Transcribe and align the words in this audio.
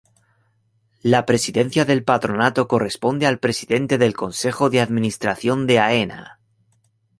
La 1.03 1.27
Presidencia 1.27 1.85
del 1.85 2.03
Patronato 2.03 2.67
corresponde 2.67 3.27
al 3.27 3.37
Presidente 3.37 3.99
del 3.99 4.15
Consejo 4.15 4.71
de 4.71 4.81
Administración 4.81 5.67
de 5.67 5.77
Aena. 5.77 6.39